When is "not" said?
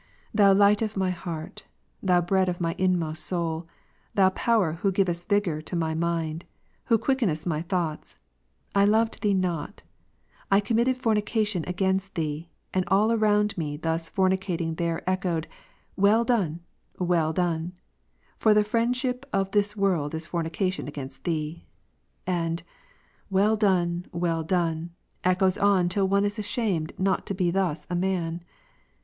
9.35-9.83, 26.97-27.27